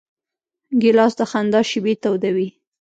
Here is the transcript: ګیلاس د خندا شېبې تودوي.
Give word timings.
ګیلاس 0.81 1.13
د 1.19 1.21
خندا 1.31 1.61
شېبې 1.69 1.93
تودوي. 2.03 2.47